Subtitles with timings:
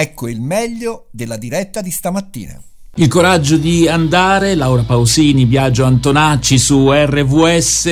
[0.00, 2.56] Ecco il meglio della diretta di stamattina.
[2.94, 7.86] Il coraggio di andare, Laura Pausini, Biagio Antonacci su RVS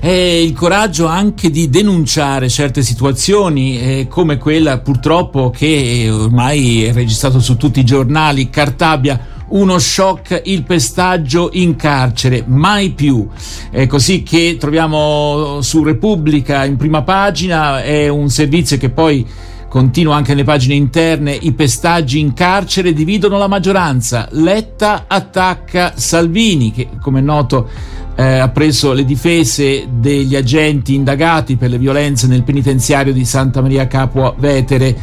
[0.00, 6.94] e il coraggio anche di denunciare certe situazioni eh, come quella purtroppo che ormai è
[6.94, 13.28] registrato su tutti i giornali, Cartabia uno shock, il pestaggio in carcere, mai più.
[13.70, 19.26] È così che troviamo su Repubblica in prima pagina, è un servizio che poi
[19.74, 24.28] Continua anche nelle pagine interne, i pestaggi in carcere dividono la maggioranza.
[24.30, 27.68] Letta attacca Salvini, che come è noto
[28.14, 33.60] eh, ha preso le difese degli agenti indagati per le violenze nel penitenziario di Santa
[33.62, 34.96] Maria Capua Vetere.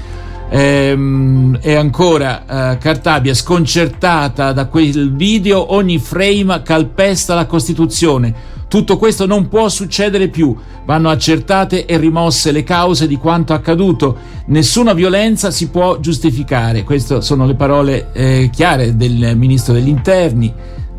[0.49, 8.59] Ehm, e ancora eh, Cartabia sconcertata da quel video, ogni frame calpesta la Costituzione.
[8.71, 10.55] Tutto questo non può succedere più.
[10.85, 14.17] Vanno accertate e rimosse le cause di quanto accaduto.
[14.45, 16.85] Nessuna violenza si può giustificare.
[16.85, 20.53] Queste sono le parole eh, chiare del ministro degli interni,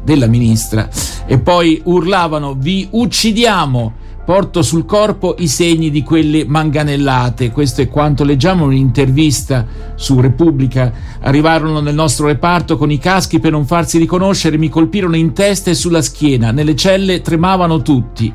[0.04, 0.86] della ministra.
[1.24, 4.01] E poi urlavano: Vi uccidiamo!
[4.24, 7.50] Porto sul corpo i segni di quelle manganellate.
[7.50, 10.92] Questo è quanto leggiamo in un'intervista su Repubblica.
[11.20, 15.70] Arrivarono nel nostro reparto con i caschi per non farsi riconoscere, mi colpirono in testa
[15.70, 16.52] e sulla schiena.
[16.52, 18.32] Nelle celle tremavano tutti.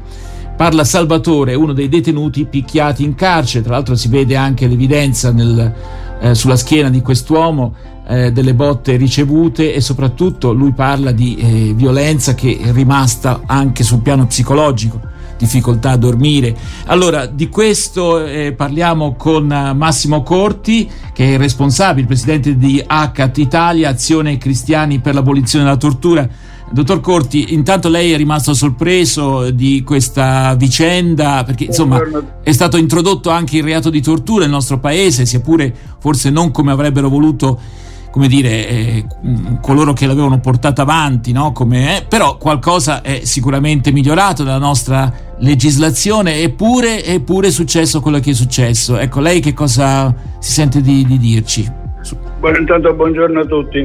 [0.57, 3.63] Parla Salvatore, uno dei detenuti picchiati in carcere.
[3.63, 5.73] Tra l'altro si vede anche l'evidenza nel,
[6.19, 7.73] eh, sulla schiena di quest'uomo
[8.07, 13.83] eh, delle botte ricevute e soprattutto lui parla di eh, violenza che è rimasta anche
[13.83, 16.55] sul piano psicologico difficoltà a dormire.
[16.85, 22.57] Allora, di questo eh, parliamo con eh, Massimo Corti, che è il responsabile, il presidente
[22.57, 26.27] di ACAT Italia, Azione Cristiani per l'abolizione della tortura.
[26.69, 32.01] Dottor Corti, intanto lei è rimasto sorpreso di questa vicenda perché insomma
[32.43, 36.51] è stato introdotto anche il reato di tortura nel nostro paese, sia pure forse non
[36.51, 37.57] come avrebbero voluto
[38.11, 39.05] come dire, eh,
[39.61, 41.51] coloro che l'avevano portata avanti, no?
[41.51, 48.19] come, eh, però qualcosa è sicuramente migliorato nella nostra legislazione, eppure, eppure è successo quello
[48.19, 48.97] che è successo.
[48.97, 51.85] Ecco, lei che cosa si sente di, di dirci?
[52.39, 53.79] Buon, intanto buongiorno a tutti.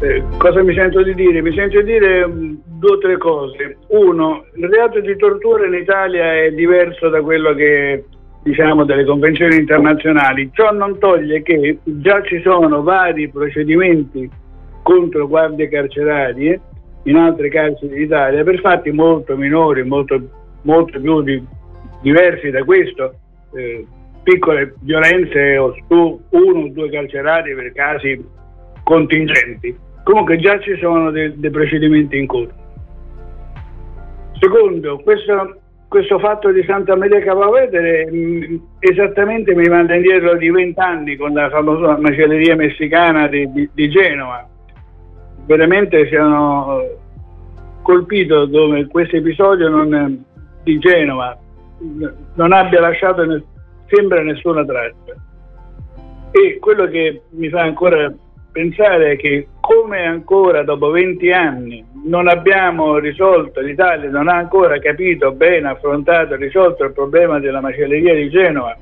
[0.00, 1.40] Eh, cosa mi sento di dire?
[1.40, 3.78] Mi sento di dire mm, due o tre cose.
[3.88, 8.04] Uno, il reato di tortura in Italia è diverso da quello che
[8.44, 10.50] diciamo, delle convenzioni internazionali.
[10.52, 14.30] Ciò non toglie che già ci sono vari procedimenti
[14.82, 16.60] contro guardie carcerarie
[17.04, 20.20] in altre carceri d'Italia per fatti molto minori, molto,
[20.62, 21.42] molto più di,
[22.02, 23.14] diversi da questo,
[23.54, 23.86] eh,
[24.22, 28.22] piccole violenze o su uno o due carcerati per casi
[28.84, 29.74] contingenti.
[30.02, 32.62] Comunque già ci sono dei, dei procedimenti in corso.
[34.38, 41.16] Secondo, questo questo fatto di Santa Maria Capovetere mm, esattamente mi manda indietro di vent'anni
[41.16, 44.48] con la famosa macelleria messicana di, di, di Genova.
[45.46, 46.82] Veramente sono
[47.82, 50.24] colpito dove questo episodio non,
[50.62, 51.38] di Genova
[52.34, 53.42] non abbia lasciato ne,
[53.86, 55.14] sembra nessuna traccia.
[56.30, 58.12] E quello che mi fa ancora
[58.54, 65.32] pensare che come ancora dopo 20 anni non abbiamo risolto, l'Italia non ha ancora capito
[65.32, 68.76] bene, affrontato, risolto il problema della macelleria di Genova,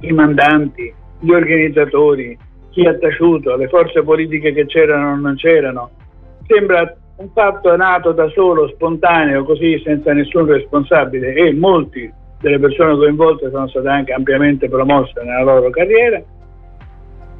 [0.00, 2.36] i mandanti, gli organizzatori,
[2.70, 5.90] chi ha taciuto, le forze politiche che c'erano o non c'erano,
[6.48, 12.96] sembra un fatto nato da solo, spontaneo, così senza nessun responsabile e molti delle persone
[12.96, 16.20] coinvolte sono state anche ampiamente promosse nella loro carriera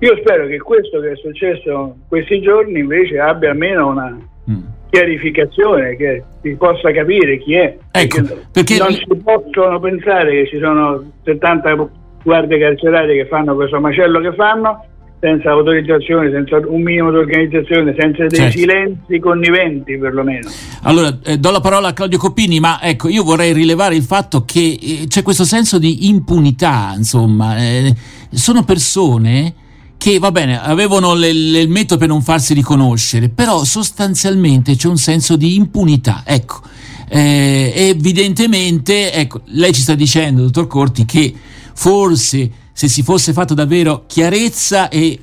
[0.00, 4.16] io spero che questo che è successo questi giorni invece abbia almeno una
[4.50, 4.60] mm.
[4.90, 7.76] chiarificazione, che si possa capire chi è.
[7.90, 8.22] Ecco,
[8.52, 11.90] perché, non si possono pensare che ci sono 70
[12.22, 14.84] guardie carcerarie che fanno questo macello che fanno
[15.20, 18.58] senza autorizzazione, senza un minimo di organizzazione, senza dei certo.
[18.58, 20.48] silenzi conniventi perlomeno.
[20.82, 24.44] Allora, eh, do la parola a Claudio Coppini, ma ecco, io vorrei rilevare il fatto
[24.44, 27.92] che eh, c'è questo senso di impunità, insomma, eh,
[28.30, 29.57] sono persone
[29.98, 35.36] che va bene, avevano il metodo per non farsi riconoscere, però sostanzialmente c'è un senso
[35.36, 36.22] di impunità.
[36.24, 36.60] Ecco,
[37.08, 41.34] eh, evidentemente, ecco, lei ci sta dicendo, dottor Corti, che
[41.74, 45.18] forse se si fosse fatto davvero chiarezza e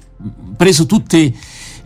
[0.57, 1.33] preso tutte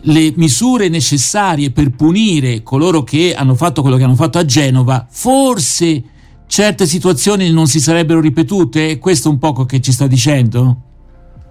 [0.02, 5.06] le misure necessarie per punire coloro che hanno fatto quello che hanno fatto a Genova,
[5.08, 6.02] forse
[6.48, 8.90] certe situazioni non si sarebbero ripetute.
[8.90, 10.89] È questo un poco che ci sta dicendo?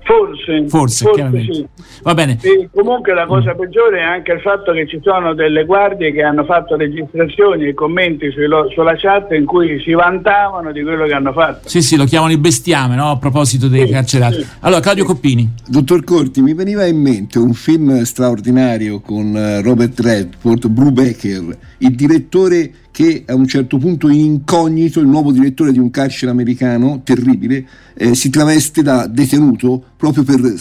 [0.10, 1.68] Forse, forse, forse sì.
[2.02, 2.40] Va bene.
[2.42, 6.24] E comunque la cosa peggiore è anche il fatto che ci sono delle guardie che
[6.24, 11.14] hanno fatto registrazioni e commenti sulla, sulla chat in cui si vantavano di quello che
[11.14, 11.70] hanno fatto.
[11.70, 13.12] Sì, sì, lo chiamano il bestiame, no?
[13.12, 14.42] A proposito dei sì, carcerati.
[14.42, 14.48] Sì.
[14.62, 15.48] Allora, Claudio Coppini.
[15.68, 21.96] Dottor Corti, mi veniva in mente un film straordinario con eh, Robert Redford, Brubaker, il
[21.96, 27.00] direttore che a un certo punto in incognito il nuovo direttore di un carcere americano
[27.02, 30.54] terribile eh, si traveste da detenuto proprio per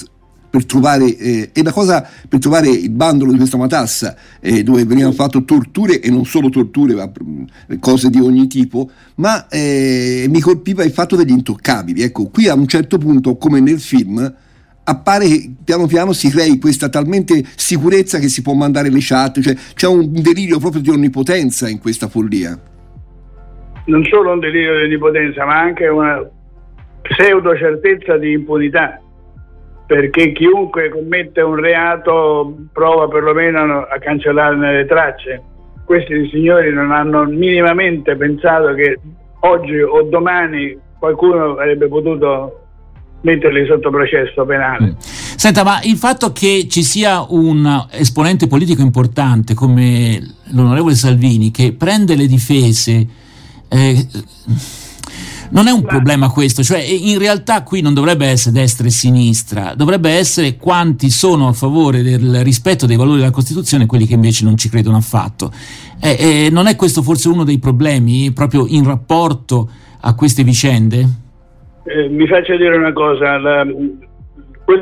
[0.50, 5.44] per trovare, eh, cosa per trovare il bandolo di questa matassa eh, dove venivano fatte
[5.44, 7.44] torture e non solo torture ma mm,
[7.80, 12.02] cose di ogni tipo ma eh, mi colpiva il fatto degli intoccabili.
[12.02, 14.32] Ecco qui a un certo punto come nel film
[14.88, 15.26] appare
[15.62, 19.86] piano piano si crei questa talmente sicurezza che si può mandare le chat, cioè c'è
[19.86, 22.58] un delirio proprio di onnipotenza in questa follia.
[23.84, 26.26] Non solo un delirio di onnipotenza, ma anche una
[27.02, 28.98] pseudo certezza di impunità,
[29.86, 35.42] perché chiunque commette un reato prova perlomeno a cancellarne le tracce.
[35.84, 38.98] Questi signori non hanno minimamente pensato che
[39.40, 42.67] oggi o domani qualcuno avrebbe potuto
[43.20, 44.86] metterli sotto processo penale.
[44.86, 44.92] Mm.
[45.00, 50.20] Senta, ma il fatto che ci sia un esponente politico importante come
[50.50, 53.06] l'onorevole Salvini che prende le difese
[53.68, 54.06] eh,
[55.50, 59.74] non è un problema questo, cioè in realtà qui non dovrebbe essere destra e sinistra,
[59.74, 64.14] dovrebbe essere quanti sono a favore del rispetto dei valori della Costituzione e quelli che
[64.14, 65.50] invece non ci credono affatto.
[66.00, 71.26] Eh, eh, non è questo forse uno dei problemi proprio in rapporto a queste vicende?
[71.88, 73.66] Eh, mi faccia dire una cosa, la,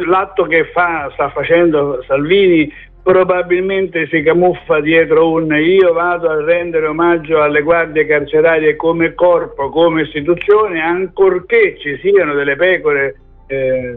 [0.06, 2.73] l'atto che fa, sta facendo Salvini
[3.06, 9.69] probabilmente si camuffa dietro un io vado a rendere omaggio alle guardie carcerarie come corpo,
[9.69, 13.14] come istituzione, ancorché ci siano delle pecore.
[13.47, 13.97] Eh,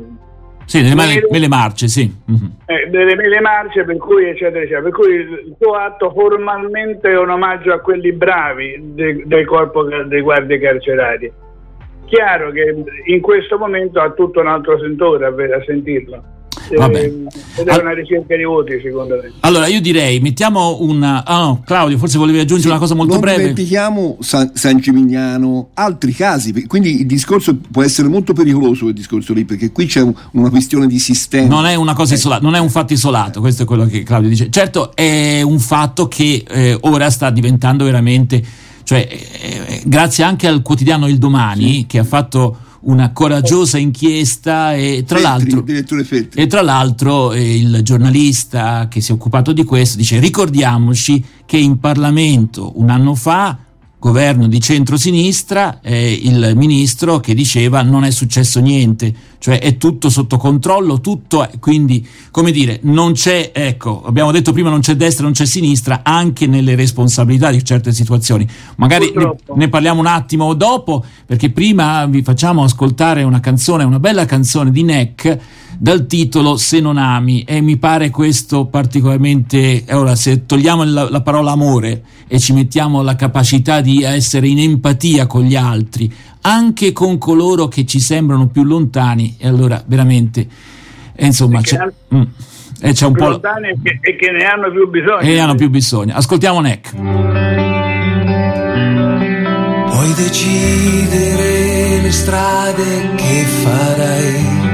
[0.66, 2.04] sì, delle mele, mele marce, sì.
[2.30, 2.52] Mm-hmm.
[2.68, 4.84] Eh, delle mele marce, per cui, eccetera, eccetera.
[4.84, 9.86] Per cui il suo atto formalmente è un omaggio a quelli bravi de, del corpo
[9.86, 11.34] dei guardie carcerarie
[12.10, 12.76] chiaro che
[13.06, 16.24] in questo momento ha tutto un altro sentore a, a sentirlo.
[16.76, 17.00] Vabbè.
[17.00, 17.28] Eh,
[17.58, 19.32] ed è una ricerca di voti secondo me.
[19.40, 21.26] Allora io direi mettiamo una...
[21.26, 23.38] Ah no, Claudio forse volevi aggiungere sì, una cosa molto non breve.
[23.40, 29.34] dimentichiamo San, San Gimignano, altri casi, quindi il discorso può essere molto pericoloso quel discorso
[29.34, 31.48] lì perché qui c'è un, una questione di sistema.
[31.48, 32.18] Non è una cosa eh.
[32.18, 34.50] isolata, non è un fatto isolato, questo è quello che Claudio dice.
[34.52, 38.44] Certo è un fatto che eh, ora sta diventando veramente
[38.84, 41.86] cioè, eh, grazie anche al quotidiano Il Domani, sì.
[41.88, 48.88] che ha fatto una coraggiosa inchiesta e tra l'altro, e tra l'altro eh, il giornalista
[48.90, 53.58] che si è occupato di questo dice ricordiamoci che in Parlamento un anno fa
[54.00, 60.10] governo di centrosinistra, eh, il ministro che diceva non è successo niente, cioè è tutto
[60.10, 64.96] sotto controllo, tutto è, quindi come dire, non c'è, ecco, abbiamo detto prima non c'è
[64.96, 68.48] destra, non c'è sinistra, anche nelle responsabilità di certe situazioni.
[68.76, 74.00] Magari ne, ne, parliamo un attimo dopo, perché prima vi facciamo ascoltare una canzone, una
[74.00, 75.40] bella canzone di Neck
[75.78, 81.22] dal titolo Se non ami e mi pare questo particolarmente, ora se togliamo la, la
[81.22, 86.94] parola amore e ci mettiamo la capacità di essere in empatia con gli altri, anche
[86.94, 90.48] con coloro che ci sembrano più lontani, e allora veramente,
[91.16, 91.80] eh, insomma, c'è,
[92.14, 92.22] mm,
[92.82, 93.30] eh, c'è un po'...
[93.30, 95.20] Lontani e che, e che ne hanno più bisogno.
[95.20, 96.16] E ne hanno più bisogno.
[96.16, 96.96] Ascoltiamo Neck.
[99.90, 104.70] Puoi decidere le strade che farai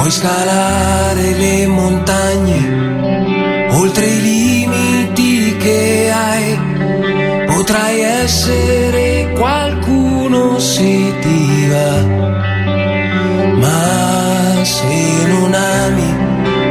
[0.00, 6.58] Puoi scalare le montagne, oltre i limiti che hai.
[7.46, 8.79] Potrai essere
[13.62, 16.10] Ma se non ami,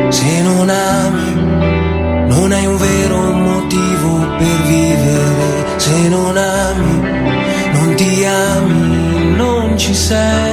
[0.10, 1.30] se non ami,
[2.28, 5.48] non hai un vero motivo per vivere.
[5.78, 6.94] Se non ami,
[7.74, 10.49] non ti ami, non ci sei.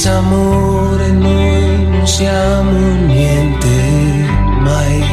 [0.00, 3.68] Senza amore noi non siamo niente
[4.60, 5.04] mai.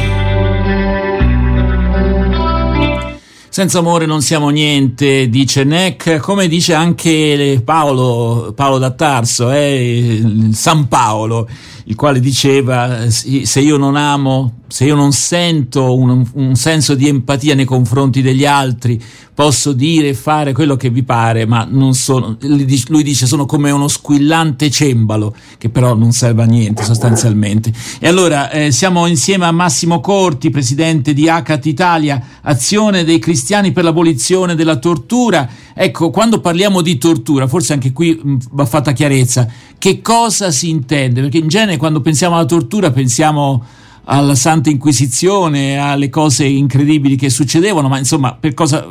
[3.50, 10.24] Senza amore non siamo niente, dice Neck, come dice anche Paolo, Paolo da Tarso, eh,
[10.53, 11.50] San Paolo,
[11.89, 17.08] il quale diceva se io non amo, se io non sento un, un senso di
[17.08, 19.01] empatia nei confronti degli altri,
[19.34, 23.72] posso dire e fare quello che vi pare, ma non sono, lui dice sono come
[23.72, 27.72] uno squillante cembalo, che però non serve a niente sostanzialmente.
[28.00, 33.72] E allora eh, siamo insieme a Massimo Corti, presidente di ACAT Italia, Azione dei Cristiani
[33.72, 35.48] per l'abolizione della tortura.
[35.79, 40.69] Ecco, quando parliamo di tortura, forse anche qui mh, va fatta chiarezza, che cosa si
[40.69, 41.22] intende?
[41.22, 43.63] Perché in genere quando pensiamo alla tortura pensiamo
[44.05, 48.88] alla Santa Inquisizione, alle cose incredibili che succedevano, ma insomma, per cosa,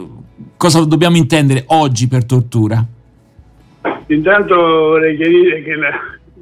[0.56, 2.84] cosa dobbiamo intendere oggi per tortura?
[4.06, 5.90] Intanto vorrei chiarire che la,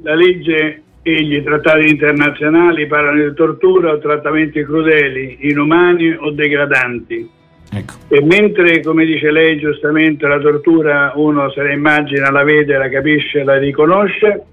[0.03, 7.29] la legge e gli trattati internazionali parlano di tortura o trattamenti crudeli, inumani o degradanti.
[7.71, 7.93] Ecco.
[8.07, 12.89] E mentre, come dice lei giustamente, la tortura uno se la immagina, la vede, la
[12.89, 14.43] capisce, la riconosce,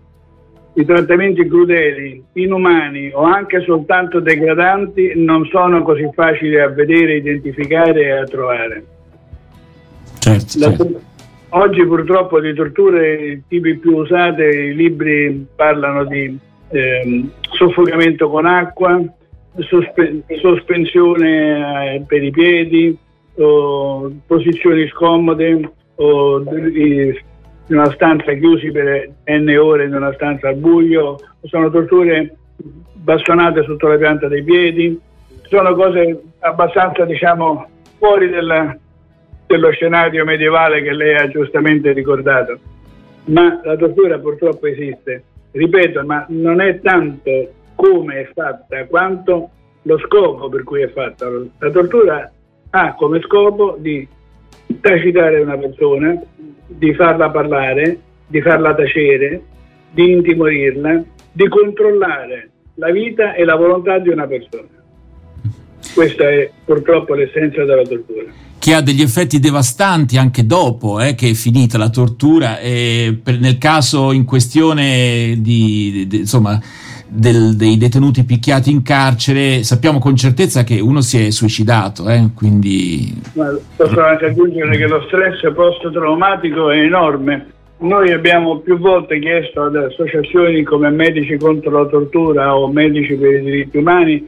[0.74, 8.00] i trattamenti crudeli, inumani o anche soltanto degradanti non sono così facili a vedere, identificare
[8.00, 8.84] e a trovare.
[10.18, 11.00] Certo, La- certo.
[11.54, 16.38] Oggi purtroppo di torture i tipi più usate, i libri parlano di
[16.70, 18.98] ehm, soffocamento con acqua,
[19.58, 22.96] sospe- sospensione eh, per i piedi,
[23.36, 27.20] o posizioni scomode, o di-
[27.68, 32.36] in una stanza chiusi per n ore in una stanza al buio, sono torture
[32.94, 34.98] bastonate sotto la pianta dei piedi,
[35.44, 37.68] sono cose abbastanza diciamo
[37.98, 38.76] fuori della-
[39.46, 42.58] dello scenario medievale che lei ha giustamente ricordato.
[43.26, 45.24] Ma la tortura purtroppo esiste.
[45.52, 47.30] Ripeto, ma non è tanto
[47.82, 49.50] come è fatta quanto
[49.82, 51.28] lo scopo per cui è fatta.
[51.58, 52.32] La tortura
[52.70, 54.06] ha come scopo di
[54.80, 56.16] tacitare una persona,
[56.68, 57.98] di farla parlare,
[58.28, 59.42] di farla tacere,
[59.90, 64.68] di intimorirla, di controllare la vita e la volontà di una persona.
[65.92, 71.30] Questa è purtroppo l'essenza della tortura che ha degli effetti devastanti anche dopo eh, che
[71.30, 76.62] è finita la tortura e nel caso in questione di, di- di- insomma,
[77.14, 82.30] del- dei detenuti picchiati in carcere sappiamo con certezza che uno si è suicidato eh,
[82.34, 83.20] quindi
[83.76, 87.46] posso anche aggiungere che lo stress post-traumatico è enorme.
[87.78, 93.34] Noi abbiamo più volte chiesto ad associazioni come Medici contro la tortura o Medici per
[93.34, 94.26] i diritti umani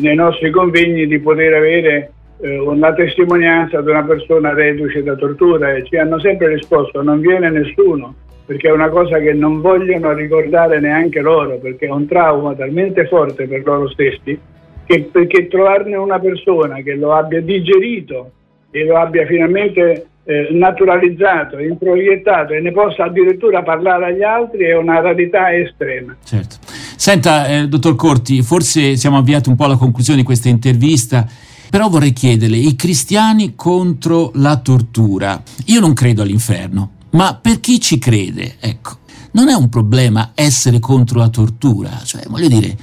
[0.00, 5.74] nei nostri convegni di poter avere eh, una testimonianza di una persona reduce da tortura
[5.74, 8.14] e ci hanno sempre risposto non viene nessuno
[8.46, 13.06] perché è una cosa che non vogliono ricordare neanche loro perché è un trauma talmente
[13.06, 14.38] forte per loro stessi
[14.84, 18.30] che perché trovarne una persona che lo abbia digerito
[18.70, 24.76] e lo abbia finalmente eh, naturalizzato, introiettato e ne possa addirittura parlare agli altri è
[24.76, 26.16] una rarità estrema.
[26.24, 26.56] certo.
[26.96, 31.26] senta eh, dottor Corti forse siamo avviati un po' alla conclusione di questa intervista
[31.74, 37.80] però vorrei chiederle, i cristiani contro la tortura, io non credo all'inferno, ma per chi
[37.80, 38.98] ci crede, ecco,
[39.32, 42.76] non è un problema essere contro la tortura, cioè voglio dire,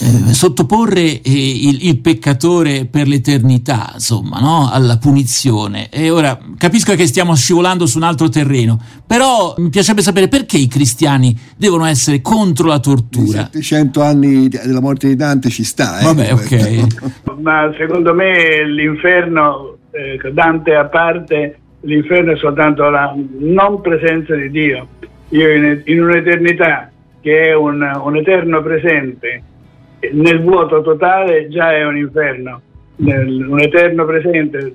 [0.00, 4.70] eh, sottoporre eh, il, il, peccatore per l'eternità, insomma, no?
[4.70, 5.88] alla punizione.
[5.90, 10.56] E ora capisco che stiamo scivolando su un altro terreno, però mi piacerebbe sapere perché
[10.56, 13.48] i cristiani devono essere contro la tortura.
[13.52, 16.04] 700 anni della morte di Dante ci sta, eh?
[16.04, 16.86] Vabbè, ok.
[17.40, 24.50] Ma secondo me l'inferno, eh, Dante a parte, l'inferno è soltanto la non presenza di
[24.50, 24.88] Dio.
[25.30, 29.42] Io in, in un'eternità che è un, un eterno presente
[30.10, 32.60] nel vuoto totale già è un inferno,
[32.96, 34.74] nel, un eterno presente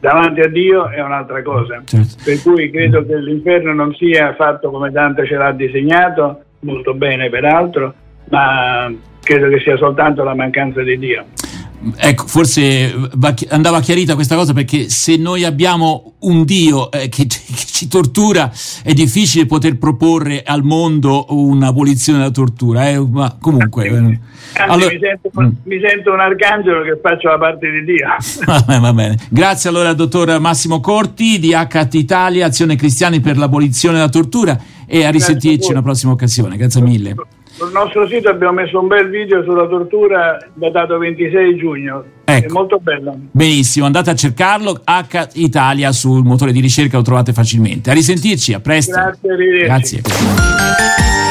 [0.00, 1.82] davanti a Dio è un'altra cosa.
[1.84, 2.22] Certo.
[2.24, 7.28] Per cui credo che l'inferno non sia fatto come Dante ce l'ha disegnato, molto bene
[7.28, 7.92] peraltro,
[8.30, 11.24] ma credo che sia soltanto la mancanza di Dio.
[11.96, 12.94] Ecco, forse
[13.48, 18.50] andava chiarita questa cosa perché se noi abbiamo un Dio eh, che, che, ci tortura
[18.82, 22.98] è difficile poter proporre al mondo un'abolizione della tortura, eh?
[22.98, 23.86] ma comunque...
[23.86, 24.18] Eh.
[24.56, 25.48] Allora, mi, sento, mm.
[25.64, 28.06] mi, sento, un arcangelo che faccio la parte di Dio.
[28.46, 29.18] va, va bene.
[29.28, 34.56] Grazie allora al dottor Massimo Corti di HT Italia, Azione Cristiani per l'abolizione della tortura
[34.86, 36.56] e a risentirci una prossima occasione.
[36.56, 37.16] Grazie mille.
[37.56, 42.04] Sul nostro sito abbiamo messo un bel video sulla tortura datato 26 giugno.
[42.24, 42.46] Ecco.
[42.46, 43.16] È molto bello.
[43.30, 44.80] Benissimo, andate a cercarlo.
[44.84, 47.90] H Italia sul motore di ricerca lo trovate facilmente.
[47.90, 48.92] A risentirci, a presto.
[48.92, 51.23] Grazie, Grazie.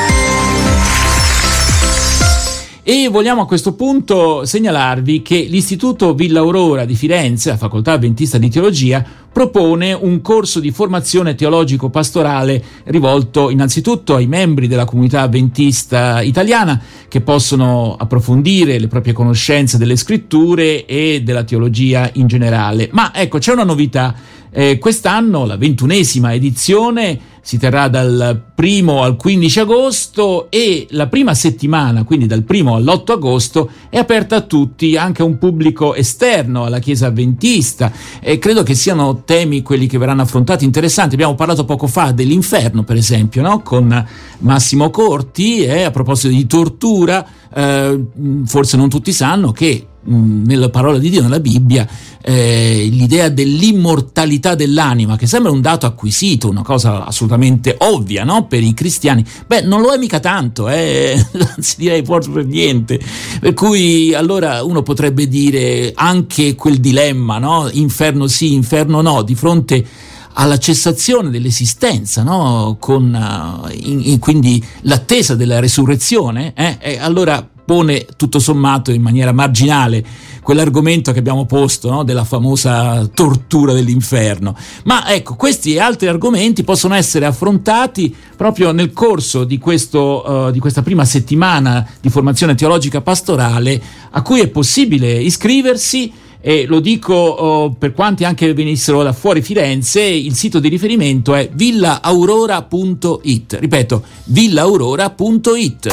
[2.85, 8.37] E vogliamo a questo punto segnalarvi che l'Istituto Villa Aurora di Firenze, la facoltà avventista
[8.37, 16.21] di teologia, propone un corso di formazione teologico-pastorale rivolto innanzitutto ai membri della comunità avventista
[16.21, 22.89] italiana che possono approfondire le proprie conoscenze delle scritture e della teologia in generale.
[22.91, 24.13] Ma ecco, c'è una novità.
[24.55, 31.33] Eh, quest'anno, la ventunesima edizione, si terrà dal primo al 15 agosto e la prima
[31.33, 36.63] settimana, quindi dal primo all'8 agosto, è aperta a tutti, anche a un pubblico esterno
[36.63, 37.91] alla Chiesa Avventista.
[38.21, 41.15] E credo che siano temi quelli che verranno affrontati interessanti.
[41.15, 43.61] Abbiamo parlato poco fa dell'inferno, per esempio, no?
[43.61, 44.07] con
[44.39, 48.05] Massimo Corti, e a proposito di tortura, eh,
[48.45, 51.87] forse non tutti sanno che Mm, nella parola di Dio, nella Bibbia,
[52.21, 58.45] eh, l'idea dell'immortalità dell'anima, che sembra un dato acquisito, una cosa assolutamente ovvia no?
[58.47, 61.25] per i cristiani, beh, non lo è mica tanto, eh?
[61.55, 62.99] anzi direi proprio per niente.
[63.39, 67.69] Per cui allora uno potrebbe dire anche quel dilemma, no?
[67.71, 69.85] inferno sì, inferno no, di fronte
[70.33, 72.75] alla cessazione dell'esistenza, no?
[72.77, 76.97] con uh, in, in, quindi l'attesa della resurrezione, eh?
[76.99, 80.03] allora pone tutto sommato in maniera marginale
[80.41, 82.03] quell'argomento che abbiamo posto no?
[82.03, 84.55] della famosa tortura dell'inferno.
[84.83, 90.51] Ma ecco, questi e altri argomenti possono essere affrontati proprio nel corso di, questo, uh,
[90.51, 96.11] di questa prima settimana di formazione teologica pastorale a cui è possibile iscriversi
[96.45, 101.35] e lo dico oh, per quanti anche venissero da fuori Firenze, il sito di riferimento
[101.35, 103.57] è villaaurora.it.
[103.61, 105.87] Ripeto, villaaurora.it.